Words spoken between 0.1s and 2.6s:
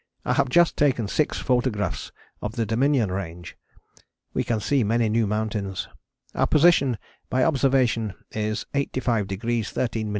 I have just taken six photographs of